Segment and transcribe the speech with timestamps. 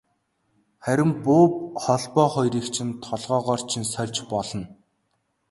[0.83, 1.43] Харин буу
[1.83, 4.65] холбоо хоёрыг чинь толгойгоор чинь сольж болно.